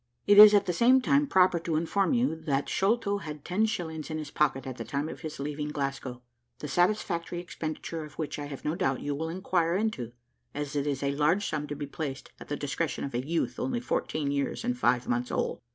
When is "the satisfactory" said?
6.57-7.39